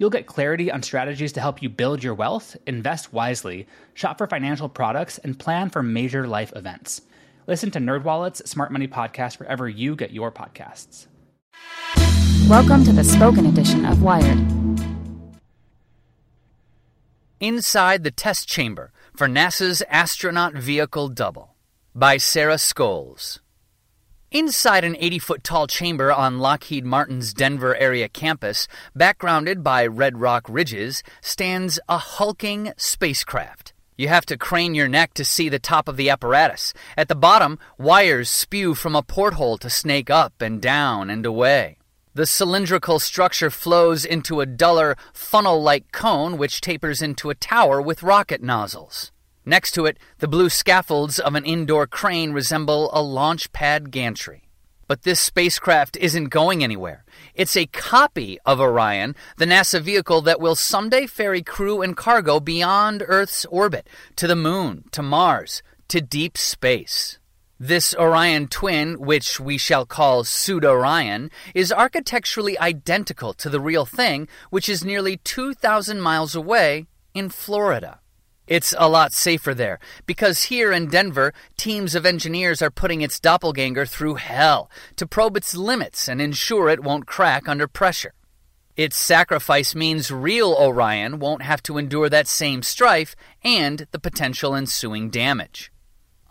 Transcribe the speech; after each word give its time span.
You'll 0.00 0.08
get 0.08 0.24
clarity 0.26 0.72
on 0.72 0.82
strategies 0.82 1.32
to 1.32 1.42
help 1.42 1.60
you 1.60 1.68
build 1.68 2.02
your 2.02 2.14
wealth, 2.14 2.56
invest 2.66 3.12
wisely, 3.12 3.66
shop 3.92 4.16
for 4.16 4.26
financial 4.26 4.70
products, 4.70 5.18
and 5.18 5.38
plan 5.38 5.68
for 5.68 5.82
major 5.82 6.26
life 6.26 6.54
events. 6.56 7.02
Listen 7.46 7.70
to 7.72 7.80
NerdWallet's 7.80 8.48
Smart 8.48 8.72
Money 8.72 8.88
Podcast 8.88 9.38
wherever 9.38 9.68
you 9.68 9.94
get 9.94 10.10
your 10.10 10.32
podcasts. 10.32 11.06
Welcome 12.48 12.82
to 12.84 12.92
the 12.94 13.04
spoken 13.04 13.44
edition 13.44 13.84
of 13.84 14.00
Wired. 14.00 14.38
Inside 17.38 18.02
the 18.02 18.10
Test 18.10 18.48
Chamber 18.48 18.92
for 19.14 19.28
NASA's 19.28 19.82
Astronaut 19.90 20.54
Vehicle 20.54 21.08
Double 21.08 21.56
by 21.94 22.16
Sarah 22.16 22.54
Scoles. 22.54 23.40
Inside 24.32 24.84
an 24.84 24.96
80 25.00 25.18
foot 25.18 25.42
tall 25.42 25.66
chamber 25.66 26.12
on 26.12 26.38
Lockheed 26.38 26.84
Martin's 26.84 27.34
Denver 27.34 27.74
area 27.74 28.08
campus, 28.08 28.68
backgrounded 28.94 29.64
by 29.64 29.84
red 29.84 30.20
rock 30.20 30.46
ridges, 30.48 31.02
stands 31.20 31.80
a 31.88 31.98
hulking 31.98 32.72
spacecraft. 32.76 33.72
You 33.98 34.06
have 34.06 34.24
to 34.26 34.38
crane 34.38 34.76
your 34.76 34.86
neck 34.86 35.14
to 35.14 35.24
see 35.24 35.48
the 35.48 35.58
top 35.58 35.88
of 35.88 35.96
the 35.96 36.10
apparatus. 36.10 36.72
At 36.96 37.08
the 37.08 37.16
bottom, 37.16 37.58
wires 37.76 38.30
spew 38.30 38.76
from 38.76 38.94
a 38.94 39.02
porthole 39.02 39.58
to 39.58 39.68
snake 39.68 40.10
up 40.10 40.40
and 40.40 40.62
down 40.62 41.10
and 41.10 41.26
away. 41.26 41.78
The 42.14 42.24
cylindrical 42.24 43.00
structure 43.00 43.50
flows 43.50 44.04
into 44.04 44.40
a 44.40 44.46
duller, 44.46 44.94
funnel 45.12 45.60
like 45.60 45.90
cone 45.90 46.38
which 46.38 46.60
tapers 46.60 47.02
into 47.02 47.30
a 47.30 47.34
tower 47.34 47.82
with 47.82 48.04
rocket 48.04 48.44
nozzles. 48.44 49.10
Next 49.50 49.72
to 49.72 49.84
it, 49.84 49.98
the 50.18 50.28
blue 50.28 50.48
scaffolds 50.48 51.18
of 51.18 51.34
an 51.34 51.44
indoor 51.44 51.84
crane 51.84 52.30
resemble 52.30 52.88
a 52.92 53.02
launch 53.02 53.50
pad 53.50 53.90
gantry. 53.90 54.44
But 54.86 55.02
this 55.02 55.18
spacecraft 55.18 55.96
isn't 55.96 56.26
going 56.26 56.62
anywhere. 56.62 57.04
It's 57.34 57.56
a 57.56 57.66
copy 57.66 58.38
of 58.46 58.60
Orion, 58.60 59.16
the 59.38 59.46
NASA 59.46 59.80
vehicle 59.80 60.20
that 60.20 60.40
will 60.40 60.54
someday 60.54 61.08
ferry 61.08 61.42
crew 61.42 61.82
and 61.82 61.96
cargo 61.96 62.38
beyond 62.38 63.02
Earth's 63.04 63.44
orbit, 63.46 63.88
to 64.14 64.28
the 64.28 64.36
moon, 64.36 64.84
to 64.92 65.02
Mars, 65.02 65.64
to 65.88 66.00
deep 66.00 66.38
space. 66.38 67.18
This 67.58 67.92
Orion 67.96 68.46
twin, 68.46 69.00
which 69.00 69.40
we 69.40 69.58
shall 69.58 69.84
call 69.84 70.22
Pseudo-Orion, 70.22 71.28
is 71.56 71.72
architecturally 71.72 72.56
identical 72.60 73.34
to 73.34 73.50
the 73.50 73.60
real 73.60 73.84
thing, 73.84 74.28
which 74.50 74.68
is 74.68 74.84
nearly 74.84 75.16
2,000 75.16 76.00
miles 76.00 76.36
away 76.36 76.86
in 77.14 77.28
Florida. 77.30 77.99
It's 78.50 78.74
a 78.76 78.88
lot 78.88 79.12
safer 79.12 79.54
there 79.54 79.78
because 80.06 80.50
here 80.50 80.72
in 80.72 80.88
Denver, 80.88 81.32
teams 81.56 81.94
of 81.94 82.04
engineers 82.04 82.60
are 82.60 82.70
putting 82.70 83.00
its 83.00 83.20
doppelganger 83.20 83.86
through 83.86 84.16
hell 84.16 84.68
to 84.96 85.06
probe 85.06 85.36
its 85.36 85.54
limits 85.54 86.08
and 86.08 86.20
ensure 86.20 86.68
it 86.68 86.82
won't 86.82 87.06
crack 87.06 87.48
under 87.48 87.68
pressure. 87.68 88.12
Its 88.76 88.98
sacrifice 88.98 89.76
means 89.76 90.10
real 90.10 90.56
Orion 90.58 91.20
won't 91.20 91.42
have 91.42 91.62
to 91.62 91.78
endure 91.78 92.08
that 92.08 92.26
same 92.26 92.64
strife 92.64 93.14
and 93.44 93.86
the 93.92 94.00
potential 94.00 94.56
ensuing 94.56 95.10
damage. 95.10 95.70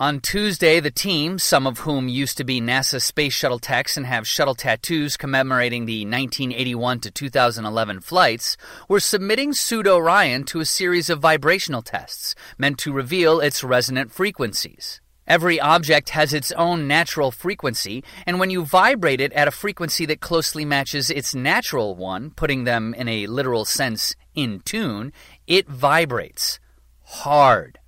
On 0.01 0.21
Tuesday, 0.21 0.79
the 0.79 0.91
team, 0.91 1.37
some 1.37 1.67
of 1.67 1.79
whom 1.79 2.07
used 2.07 2.37
to 2.37 2.45
be 2.45 2.61
NASA 2.61 3.01
space 3.01 3.33
shuttle 3.33 3.59
techs 3.59 3.97
and 3.97 4.05
have 4.05 4.25
shuttle 4.25 4.55
tattoos 4.55 5.17
commemorating 5.17 5.85
the 5.85 6.05
1981 6.05 7.01
to 7.01 7.11
2011 7.11 7.99
flights, 7.99 8.55
were 8.87 9.01
submitting 9.01 9.51
Pseudo 9.51 9.97
Orion 9.97 10.45
to 10.45 10.61
a 10.61 10.65
series 10.65 11.09
of 11.09 11.19
vibrational 11.19 11.81
tests 11.81 12.33
meant 12.57 12.77
to 12.77 12.93
reveal 12.93 13.41
its 13.41 13.61
resonant 13.61 14.13
frequencies. 14.13 15.01
Every 15.27 15.59
object 15.59 16.11
has 16.11 16.33
its 16.33 16.53
own 16.53 16.87
natural 16.87 17.29
frequency, 17.29 18.01
and 18.25 18.39
when 18.39 18.49
you 18.49 18.63
vibrate 18.63 19.19
it 19.19 19.33
at 19.33 19.49
a 19.49 19.51
frequency 19.51 20.05
that 20.05 20.21
closely 20.21 20.63
matches 20.63 21.09
its 21.09 21.35
natural 21.35 21.93
one, 21.93 22.31
putting 22.31 22.63
them 22.63 22.93
in 22.93 23.09
a 23.09 23.27
literal 23.27 23.65
sense 23.65 24.15
in 24.33 24.61
tune, 24.61 25.11
it 25.45 25.67
vibrates 25.67 26.57
hard. 27.03 27.78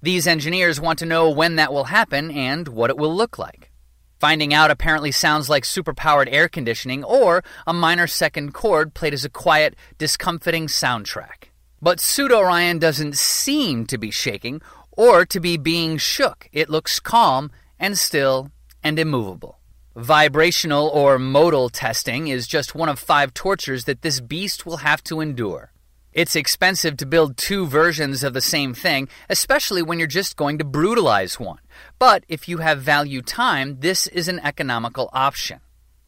These 0.00 0.26
engineers 0.28 0.80
want 0.80 1.00
to 1.00 1.06
know 1.06 1.28
when 1.28 1.56
that 1.56 1.72
will 1.72 1.84
happen 1.84 2.30
and 2.30 2.68
what 2.68 2.90
it 2.90 2.96
will 2.96 3.14
look 3.14 3.38
like. 3.38 3.72
Finding 4.20 4.54
out 4.54 4.70
apparently 4.70 5.12
sounds 5.12 5.48
like 5.48 5.64
superpowered 5.64 6.28
air 6.30 6.48
conditioning 6.48 7.04
or 7.04 7.42
a 7.66 7.72
minor 7.72 8.06
second 8.06 8.52
chord 8.52 8.94
played 8.94 9.14
as 9.14 9.24
a 9.24 9.30
quiet, 9.30 9.74
discomfiting 9.96 10.66
soundtrack. 10.66 11.50
But 11.80 12.00
Pseudo 12.00 12.38
Orion 12.38 12.78
doesn't 12.78 13.16
seem 13.16 13.86
to 13.86 13.98
be 13.98 14.10
shaking 14.10 14.60
or 14.92 15.24
to 15.26 15.40
be 15.40 15.56
being 15.56 15.98
shook. 15.98 16.48
It 16.52 16.68
looks 16.68 16.98
calm 17.00 17.50
and 17.78 17.96
still 17.98 18.50
and 18.82 18.98
immovable. 18.98 19.58
Vibrational 19.96 20.88
or 20.88 21.18
modal 21.18 21.68
testing 21.68 22.28
is 22.28 22.46
just 22.46 22.74
one 22.74 22.88
of 22.88 22.98
five 23.00 23.34
tortures 23.34 23.84
that 23.84 24.02
this 24.02 24.20
beast 24.20 24.64
will 24.64 24.78
have 24.78 25.02
to 25.04 25.20
endure. 25.20 25.72
It's 26.12 26.34
expensive 26.34 26.96
to 26.96 27.06
build 27.06 27.36
two 27.36 27.66
versions 27.66 28.24
of 28.24 28.32
the 28.32 28.40
same 28.40 28.72
thing, 28.72 29.08
especially 29.28 29.82
when 29.82 29.98
you're 29.98 30.08
just 30.08 30.36
going 30.36 30.58
to 30.58 30.64
brutalize 30.64 31.38
one. 31.38 31.60
But 31.98 32.24
if 32.28 32.48
you 32.48 32.58
have 32.58 32.80
value 32.80 33.20
time, 33.22 33.80
this 33.80 34.06
is 34.06 34.26
an 34.26 34.40
economical 34.40 35.10
option. 35.12 35.60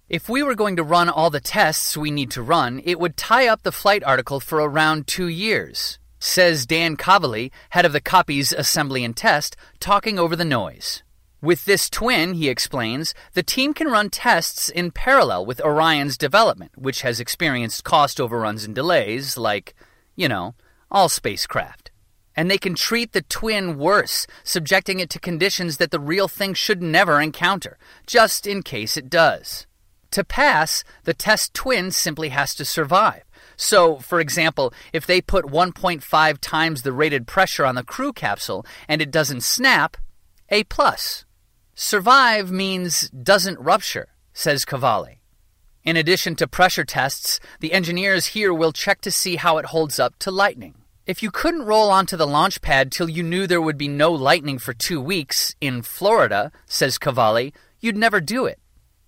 If 0.09 0.29
we 0.29 0.43
were 0.43 0.57
going 0.57 0.77
to 0.77 0.83
run 0.83 1.09
all 1.09 1.31
the 1.31 1.39
tests 1.39 1.97
we 1.97 2.11
need 2.11 2.31
to 2.33 2.43
run, 2.43 2.81
it 2.85 2.99
would 2.99 3.17
tie 3.17 3.47
up 3.47 3.63
the 3.63 3.71
flight 3.71 4.03
article 4.03 4.41
for 4.41 4.59
around 4.59 5.07
two 5.07 5.29
years, 5.29 5.99
says 6.19 6.67
Dan 6.67 6.97
Cavalli, 6.97 7.53
head 7.71 7.85
of 7.85 7.93
the 7.93 8.01
copies 8.01 8.53
assembly 8.53 9.05
and 9.05 9.17
test, 9.17 9.55
talking 9.79 10.19
over 10.19 10.35
the 10.35 10.45
noise. 10.45 11.03
With 11.43 11.65
this 11.65 11.89
twin, 11.89 12.35
he 12.35 12.49
explains, 12.49 13.15
the 13.35 13.43
team 13.43 13.73
can 13.73 13.87
run 13.87 14.11
tests 14.11 14.69
in 14.69 14.91
parallel 14.91 15.47
with 15.47 15.61
Orion's 15.61 16.19
development, 16.19 16.73
which 16.77 17.03
has 17.03 17.21
experienced 17.21 17.85
cost 17.85 18.21
overruns 18.21 18.65
and 18.65 18.75
delays, 18.75 19.39
like 19.39 19.75
you 20.21 20.29
know, 20.29 20.55
all 20.91 21.09
spacecraft. 21.09 21.91
And 22.37 22.51
they 22.51 22.59
can 22.59 22.75
treat 22.75 23.13
the 23.13 23.23
twin 23.23 23.79
worse, 23.79 24.27
subjecting 24.45 25.01
it 25.01 25.09
to 25.11 25.19
conditions 25.19 25.79
that 25.79 25.91
the 25.91 25.99
real 25.99 26.29
thing 26.29 26.53
should 26.53 26.83
never 26.83 27.21
encounter, 27.21 27.79
just 28.07 28.47
in 28.47 28.63
case 28.63 28.97
it 28.97 29.09
does. 29.09 29.67
To 30.13 30.23
pass, 30.23 30.85
the 31.05 31.15
test 31.15 31.55
twin 31.55 31.91
simply 31.91 32.29
has 32.31 32.55
to 32.57 32.65
survive. 32.65 33.23
So, 33.57 33.97
for 33.97 34.21
example, 34.21 34.75
if 34.93 35.07
they 35.07 35.21
put 35.21 35.47
1.5 35.47 36.39
times 36.41 36.83
the 36.83 36.93
rated 36.93 37.27
pressure 37.27 37.65
on 37.65 37.75
the 37.75 37.85
crew 37.85 38.13
capsule 38.13 38.67
and 38.89 39.01
it 39.01 39.11
doesn't 39.11 39.43
snap, 39.43 39.97
A 40.51 40.65
plus. 40.65 41.25
Survive 41.75 42.51
means 42.51 43.09
doesn't 43.11 43.59
rupture, 43.59 44.09
says 44.35 44.65
Cavalli. 44.65 45.20
In 45.83 45.97
addition 45.97 46.37
to 46.37 46.47
pressure 46.47 46.85
tests, 46.85 47.41
the 47.61 47.73
engineers 47.73 48.27
here 48.27 48.53
will 48.53 48.73
check 48.73 49.01
to 49.01 49.11
see 49.11 49.37
how 49.37 49.57
it 49.57 49.67
holds 49.67 49.99
up 49.99 50.19
to 50.19 50.31
lightning. 50.31 50.75
If 51.07 51.23
you 51.23 51.31
couldn't 51.31 51.65
roll 51.65 51.91
onto 51.91 52.17
the 52.17 52.27
launch 52.27 52.61
pad 52.61 52.93
till 52.93 53.09
you 53.09 53.23
knew 53.23 53.47
there 53.47 53.63
would 53.63 53.79
be 53.79 53.89
no 53.89 54.13
lightning 54.13 54.59
for 54.59 54.75
two 54.75 55.01
weeks 55.01 55.57
in 55.61 55.83
Florida, 55.83 56.53
says 56.67 56.99
Cavalli, 56.99 57.53
you'd 57.81 57.97
never 57.97 58.21
do 58.21 58.45
it. 58.45 58.61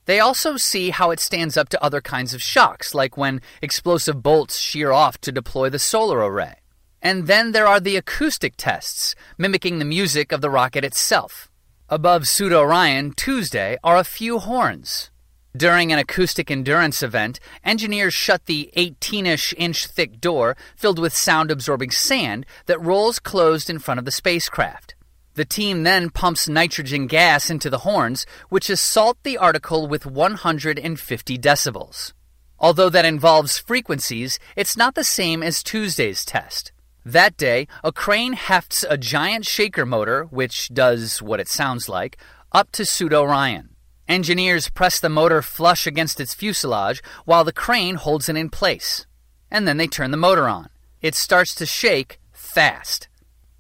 They 0.07 0.19
also 0.19 0.57
see 0.57 0.91
how 0.91 1.11
it 1.11 1.21
stands 1.21 1.57
up 1.57 1.69
to 1.69 1.85
other 1.85 2.01
kinds 2.01 2.35
of 2.35 2.43
shocks, 2.43 2.95
like 2.95 3.17
when 3.17 3.41
explosive 3.61 4.21
bolts 4.21 4.59
shear 4.59 4.91
off 4.91 5.19
to 5.21 5.31
deploy 5.31 5.71
the 5.71 5.79
solar 5.79 6.19
array. 6.19 6.55
And 7.01 7.29
then 7.29 7.53
there 7.53 7.69
are 7.69 7.79
the 7.79 7.97
acoustic 7.97 8.55
tests, 8.57 9.15
mimicking 9.39 9.79
the 9.79 9.85
music 9.85 10.33
of 10.33 10.41
the 10.41 10.51
rocket 10.51 10.85
itself. 10.85 11.51
Above 11.89 12.27
Pseudo 12.27 12.63
Orion, 12.63 13.13
Tuesday, 13.13 13.79
are 13.85 13.97
a 13.97 14.05
few 14.05 14.41
horns. 14.41 15.12
During 15.55 15.93
an 15.93 15.99
acoustic 15.99 16.51
endurance 16.51 17.03
event, 17.03 17.39
engineers 17.63 18.15
shut 18.15 18.47
the 18.47 18.71
18 18.73 19.27
ish 19.27 19.53
inch 19.59 19.87
thick 19.87 20.19
door 20.19 20.57
filled 20.77 20.99
with 20.99 21.15
sound 21.15 21.51
absorbing 21.51 21.91
sand 21.91 22.47
that 22.65 22.81
rolls 22.81 23.19
closed 23.19 23.69
in 23.69 23.79
front 23.79 23.99
of 23.99 24.07
the 24.07 24.11
spacecraft. 24.11 24.95
The 25.35 25.45
team 25.45 25.83
then 25.83 26.09
pumps 26.09 26.49
nitrogen 26.49 27.07
gas 27.07 27.51
into 27.51 27.69
the 27.69 27.79
horns, 27.79 28.25
which 28.49 28.71
assault 28.71 29.19
the 29.23 29.37
article 29.37 29.87
with 29.87 30.07
150 30.07 31.39
decibels. 31.39 32.13
Although 32.59 32.91
that 32.91 33.05
involves 33.05 33.59
frequencies, 33.59 34.39
it's 34.57 34.77
not 34.77 34.95
the 34.95 35.05
same 35.05 35.43
as 35.43 35.63
Tuesday's 35.63 36.25
test. 36.25 36.73
That 37.05 37.37
day, 37.37 37.67
a 37.85 37.93
crane 37.93 38.35
hefts 38.35 38.87
a 38.89 38.97
giant 38.97 39.45
shaker 39.45 39.85
motor, 39.85 40.25
which 40.25 40.69
does 40.73 41.21
what 41.21 41.41
it 41.41 41.49
sounds 41.49 41.89
like, 41.89 42.17
up 42.53 42.71
to 42.73 42.87
Pseudo 42.87 43.23
Orion. 43.23 43.72
Engineers 44.13 44.69
press 44.69 45.01
the 45.01 45.09
motor 45.09 45.41
flush 45.41 45.87
against 45.87 46.21
its 46.21 46.35
fuselage 46.35 47.03
while 47.25 47.45
the 47.45 47.51
crane 47.51 47.95
holds 47.95 48.29
it 48.29 48.37
in 48.37 48.51
place. 48.51 49.07
And 49.51 49.67
then 49.67 49.79
they 49.79 49.87
turn 49.87 50.11
the 50.11 50.19
motor 50.19 50.47
on. 50.51 50.69
It 51.01 51.15
starts 51.15 51.55
to 51.55 51.65
shake 51.65 52.21
fast. 52.31 53.09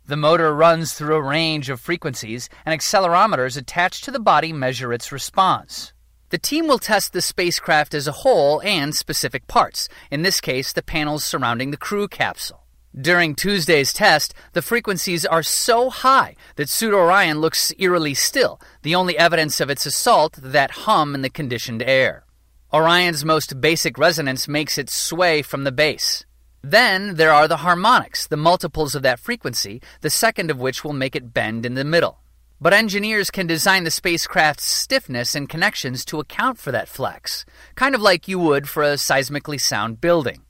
The 0.04 0.18
motor 0.18 0.54
runs 0.54 0.92
through 0.92 1.14
a 1.14 1.22
range 1.22 1.70
of 1.70 1.80
frequencies, 1.80 2.50
and 2.66 2.78
accelerometers 2.78 3.56
attached 3.56 4.04
to 4.04 4.10
the 4.10 4.20
body 4.20 4.52
measure 4.52 4.92
its 4.92 5.10
response. 5.10 5.94
The 6.28 6.36
team 6.36 6.66
will 6.66 6.78
test 6.78 7.14
the 7.14 7.22
spacecraft 7.22 7.94
as 7.94 8.06
a 8.06 8.12
whole 8.20 8.60
and 8.60 8.94
specific 8.94 9.46
parts, 9.46 9.88
in 10.10 10.20
this 10.20 10.38
case, 10.38 10.74
the 10.74 10.82
panels 10.82 11.24
surrounding 11.24 11.70
the 11.70 11.78
crew 11.78 12.08
capsule. 12.08 12.61
During 13.00 13.34
Tuesday's 13.34 13.92
test, 13.94 14.34
the 14.52 14.60
frequencies 14.60 15.24
are 15.24 15.42
so 15.42 15.88
high 15.88 16.36
that 16.56 16.68
Pseudo 16.68 16.98
Orion 16.98 17.40
looks 17.40 17.72
eerily 17.78 18.12
still, 18.12 18.60
the 18.82 18.94
only 18.94 19.16
evidence 19.16 19.60
of 19.60 19.70
its 19.70 19.86
assault 19.86 20.34
that 20.42 20.70
hum 20.70 21.14
in 21.14 21.22
the 21.22 21.30
conditioned 21.30 21.82
air. 21.82 22.26
Orion's 22.70 23.24
most 23.24 23.62
basic 23.62 23.96
resonance 23.96 24.46
makes 24.46 24.76
it 24.76 24.90
sway 24.90 25.40
from 25.40 25.64
the 25.64 25.72
base. 25.72 26.26
Then 26.62 27.16
there 27.16 27.32
are 27.32 27.48
the 27.48 27.58
harmonics, 27.58 28.26
the 28.26 28.36
multiples 28.36 28.94
of 28.94 29.02
that 29.02 29.18
frequency, 29.18 29.80
the 30.02 30.10
second 30.10 30.50
of 30.50 30.60
which 30.60 30.84
will 30.84 30.92
make 30.92 31.16
it 31.16 31.32
bend 31.32 31.64
in 31.64 31.74
the 31.74 31.84
middle. 31.84 32.20
But 32.60 32.74
engineers 32.74 33.30
can 33.30 33.46
design 33.46 33.84
the 33.84 33.90
spacecraft's 33.90 34.64
stiffness 34.64 35.34
and 35.34 35.48
connections 35.48 36.04
to 36.04 36.20
account 36.20 36.58
for 36.58 36.70
that 36.72 36.88
flex, 36.88 37.46
kind 37.74 37.94
of 37.94 38.02
like 38.02 38.28
you 38.28 38.38
would 38.38 38.68
for 38.68 38.82
a 38.82 38.94
seismically 38.94 39.60
sound 39.60 40.00
building. 40.00 40.42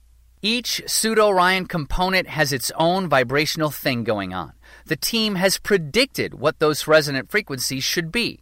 Each 0.44 0.82
pseudo 0.88 1.28
Orion 1.28 1.66
component 1.66 2.26
has 2.26 2.52
its 2.52 2.72
own 2.74 3.08
vibrational 3.08 3.70
thing 3.70 4.02
going 4.02 4.34
on. 4.34 4.54
The 4.86 4.96
team 4.96 5.36
has 5.36 5.56
predicted 5.56 6.34
what 6.34 6.58
those 6.58 6.88
resonant 6.88 7.30
frequencies 7.30 7.84
should 7.84 8.10
be. 8.10 8.40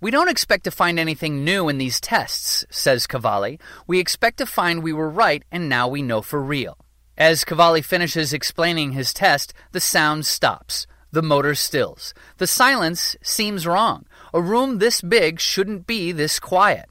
We 0.00 0.10
don't 0.10 0.28
expect 0.28 0.64
to 0.64 0.72
find 0.72 0.98
anything 0.98 1.44
new 1.44 1.68
in 1.68 1.78
these 1.78 2.00
tests, 2.00 2.66
says 2.68 3.06
Cavalli. 3.06 3.60
We 3.86 4.00
expect 4.00 4.38
to 4.38 4.46
find 4.46 4.82
we 4.82 4.92
were 4.92 5.08
right 5.08 5.44
and 5.52 5.68
now 5.68 5.86
we 5.86 6.02
know 6.02 6.20
for 6.20 6.42
real. 6.42 6.78
As 7.16 7.44
Cavalli 7.44 7.80
finishes 7.80 8.32
explaining 8.32 8.90
his 8.90 9.14
test, 9.14 9.54
the 9.70 9.80
sound 9.80 10.26
stops. 10.26 10.88
The 11.12 11.22
motor 11.22 11.54
stills. 11.54 12.12
The 12.38 12.48
silence 12.48 13.14
seems 13.22 13.68
wrong. 13.68 14.06
A 14.34 14.42
room 14.42 14.78
this 14.78 15.00
big 15.00 15.38
shouldn't 15.38 15.86
be 15.86 16.10
this 16.10 16.40
quiet. 16.40 16.86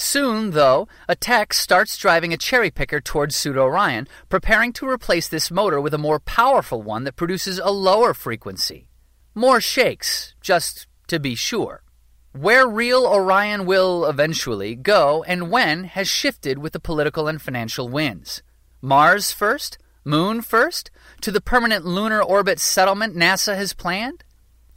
Soon, 0.00 0.52
though, 0.52 0.86
a 1.08 1.16
tech 1.16 1.52
starts 1.52 1.96
driving 1.96 2.32
a 2.32 2.36
cherry 2.36 2.70
picker 2.70 3.00
towards 3.00 3.34
Pseudo 3.34 3.64
Orion, 3.64 4.06
preparing 4.28 4.72
to 4.74 4.88
replace 4.88 5.26
this 5.26 5.50
motor 5.50 5.80
with 5.80 5.92
a 5.92 5.98
more 5.98 6.20
powerful 6.20 6.80
one 6.80 7.02
that 7.02 7.16
produces 7.16 7.58
a 7.58 7.72
lower 7.72 8.14
frequency. 8.14 8.86
More 9.34 9.60
shakes, 9.60 10.36
just 10.40 10.86
to 11.08 11.18
be 11.18 11.34
sure. 11.34 11.82
Where 12.30 12.64
real 12.68 13.06
Orion 13.06 13.66
will 13.66 14.04
eventually 14.04 14.76
go 14.76 15.24
and 15.24 15.50
when 15.50 15.82
has 15.82 16.06
shifted 16.06 16.60
with 16.60 16.74
the 16.74 16.80
political 16.80 17.26
and 17.26 17.42
financial 17.42 17.88
winds. 17.88 18.44
Mars 18.80 19.32
first? 19.32 19.78
Moon 20.04 20.42
first? 20.42 20.92
To 21.22 21.32
the 21.32 21.40
permanent 21.40 21.84
lunar 21.84 22.22
orbit 22.22 22.60
settlement 22.60 23.16
NASA 23.16 23.56
has 23.56 23.72
planned? 23.72 24.22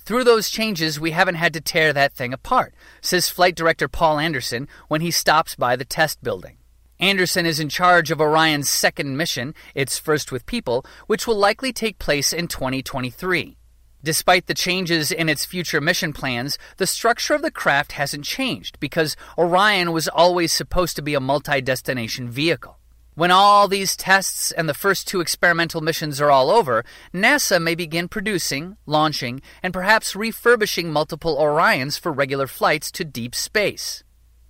Through 0.04 0.24
those 0.24 0.50
changes, 0.50 1.00
we 1.00 1.12
haven't 1.12 1.36
had 1.36 1.54
to 1.54 1.62
tear 1.62 1.94
that 1.94 2.14
thing 2.14 2.34
apart, 2.34 2.74
says 3.02 3.30
Flight 3.30 3.56
Director 3.56 3.88
Paul 3.88 4.18
Anderson 4.18 4.68
when 4.88 5.02
he 5.02 5.12
stops 5.12 5.56
by 5.56 5.76
the 5.76 5.86
test 5.86 6.24
building. 6.24 6.58
Anderson 7.00 7.46
is 7.46 7.60
in 7.60 7.70
charge 7.70 8.10
of 8.10 8.20
Orion's 8.20 8.70
second 8.70 9.16
mission, 9.16 9.54
its 9.76 10.00
first 10.00 10.32
with 10.32 10.48
people, 10.48 10.86
which 11.06 11.28
will 11.28 11.38
likely 11.38 11.72
take 11.72 12.00
place 12.00 12.34
in 12.34 12.48
2023. 12.48 13.58
Despite 14.04 14.48
the 14.48 14.56
changes 14.56 15.12
in 15.12 15.30
its 15.30 15.46
future 15.46 15.80
mission 15.80 16.14
plans, 16.14 16.58
the 16.78 16.88
structure 16.88 17.36
of 17.36 17.44
the 17.44 17.52
craft 17.52 17.92
hasn't 17.92 18.26
changed 18.26 18.80
because 18.80 19.16
Orion 19.38 19.92
was 19.92 20.08
always 20.08 20.52
supposed 20.52 20.96
to 20.96 21.04
be 21.04 21.14
a 21.14 21.20
multi 21.20 21.62
destination 21.62 22.28
vehicle. 22.28 22.80
When 23.22 23.30
all 23.30 23.68
these 23.68 23.96
tests 23.96 24.52
and 24.52 24.68
the 24.68 24.74
first 24.74 25.08
two 25.08 25.22
experimental 25.22 25.80
missions 25.80 26.20
are 26.20 26.32
all 26.32 26.50
over, 26.50 26.84
NASA 27.14 27.62
may 27.62 27.76
begin 27.76 28.08
producing, 28.08 28.78
launching, 28.88 29.42
and 29.62 29.72
perhaps 29.72 30.16
refurbishing 30.16 30.92
multiple 30.92 31.38
Orions 31.38 32.00
for 32.00 32.12
regular 32.12 32.48
flights 32.48 32.92
to 32.94 33.06
deep 33.06 33.36
space. 33.36 34.04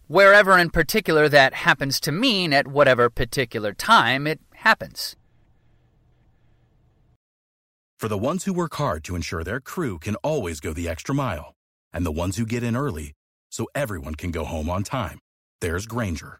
Wherever 0.08 0.58
in 0.58 0.70
particular 0.70 1.28
that 1.28 1.54
happens 1.54 2.00
to 2.00 2.14
mean 2.14 2.54
at 2.54 2.66
whatever 2.66 3.10
particular 3.10 3.74
time 3.74 4.26
it 4.26 4.40
happens. 4.54 5.18
For 8.00 8.08
the 8.08 8.18
ones 8.18 8.46
who 8.46 8.54
work 8.54 8.76
hard 8.76 9.04
to 9.04 9.18
ensure 9.18 9.44
their 9.44 9.60
crew 9.60 10.00
can 10.00 10.16
always 10.24 10.62
go 10.62 10.72
the 10.72 10.88
extra 10.88 11.14
mile, 11.14 11.56
and 11.92 12.06
the 12.06 12.20
ones 12.24 12.38
who 12.38 12.46
get 12.46 12.64
in 12.64 12.78
early 12.78 13.12
so 13.50 13.68
everyone 13.76 14.16
can 14.16 14.32
go 14.32 14.46
home 14.46 14.70
on 14.70 14.84
time, 14.84 15.20
there's 15.60 15.86
Grainger 15.86 16.40